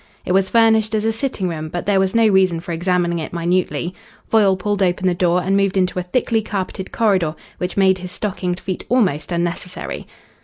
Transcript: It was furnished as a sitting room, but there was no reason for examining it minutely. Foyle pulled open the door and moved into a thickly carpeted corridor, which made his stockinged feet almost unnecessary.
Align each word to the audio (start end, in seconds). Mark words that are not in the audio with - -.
It 0.25 0.31
was 0.31 0.49
furnished 0.49 0.95
as 0.95 1.05
a 1.05 1.13
sitting 1.13 1.47
room, 1.47 1.69
but 1.69 1.85
there 1.85 1.99
was 1.99 2.15
no 2.15 2.25
reason 2.27 2.59
for 2.59 2.71
examining 2.71 3.19
it 3.19 3.33
minutely. 3.33 3.93
Foyle 4.27 4.57
pulled 4.57 4.81
open 4.81 5.05
the 5.05 5.13
door 5.13 5.43
and 5.43 5.55
moved 5.55 5.77
into 5.77 5.99
a 5.99 6.01
thickly 6.01 6.41
carpeted 6.41 6.91
corridor, 6.91 7.35
which 7.59 7.77
made 7.77 7.99
his 7.99 8.11
stockinged 8.11 8.59
feet 8.59 8.83
almost 8.89 9.31
unnecessary. 9.31 10.07